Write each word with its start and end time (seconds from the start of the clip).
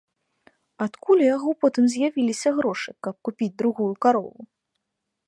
Адкуль 0.85 1.19
у 1.25 1.27
яго 1.35 1.53
потым 1.65 1.83
з'явіліся 1.95 2.49
грошы, 2.61 2.89
каб 3.09 3.15
купіць 3.29 3.53
другую 3.63 3.91
карову? 4.07 4.41